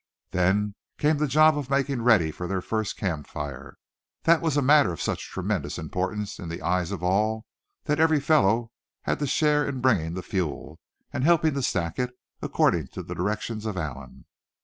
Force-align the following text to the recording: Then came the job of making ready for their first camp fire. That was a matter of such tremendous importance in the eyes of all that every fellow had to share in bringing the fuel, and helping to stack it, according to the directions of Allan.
Then 0.31 0.73
came 0.97 1.19
the 1.19 1.27
job 1.27 1.55
of 1.59 1.69
making 1.69 2.01
ready 2.01 2.31
for 2.31 2.47
their 2.47 2.63
first 2.63 2.97
camp 2.97 3.27
fire. 3.27 3.77
That 4.23 4.41
was 4.41 4.57
a 4.57 4.61
matter 4.63 4.91
of 4.91 4.99
such 4.99 5.29
tremendous 5.29 5.77
importance 5.77 6.39
in 6.39 6.49
the 6.49 6.63
eyes 6.63 6.89
of 6.89 7.03
all 7.03 7.45
that 7.83 7.99
every 7.99 8.19
fellow 8.19 8.71
had 9.03 9.19
to 9.19 9.27
share 9.27 9.63
in 9.63 9.79
bringing 9.79 10.15
the 10.15 10.23
fuel, 10.23 10.79
and 11.13 11.23
helping 11.23 11.53
to 11.53 11.61
stack 11.61 11.99
it, 11.99 12.17
according 12.41 12.87
to 12.87 13.03
the 13.03 13.13
directions 13.13 13.67
of 13.67 13.77
Allan. 13.77 14.25